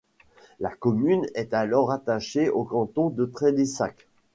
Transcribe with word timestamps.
La 0.59 0.71
commune 0.71 1.27
est 1.35 1.53
alors 1.53 1.89
rattachée 1.89 2.49
au 2.49 2.63
canton 2.63 3.09
de 3.11 3.25
Trélissac. 3.25 4.07